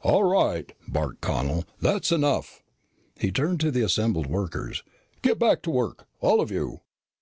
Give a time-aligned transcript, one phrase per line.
[0.00, 1.66] "All right," barked Connel.
[1.82, 2.62] "That's enough."
[3.20, 4.82] He turned to the assembled workers.
[5.20, 6.78] "Get back to work, all of you."